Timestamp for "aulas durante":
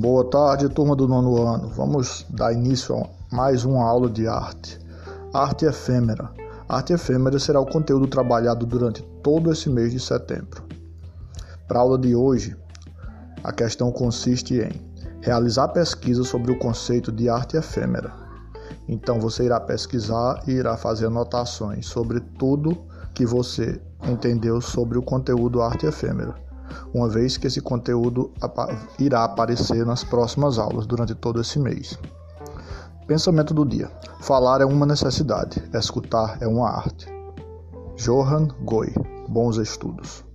30.58-31.14